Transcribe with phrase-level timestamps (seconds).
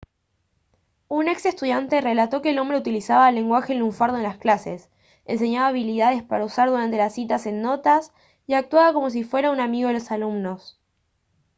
[1.09, 4.89] un ex estudiante relató que el hombre «utilizaba lenguaje lunfardo en las clases
[5.25, 8.11] enseñaba habilidades para usar durante las citas en notas
[8.47, 10.79] y actuaba como si fuera un amigo de los alumnos»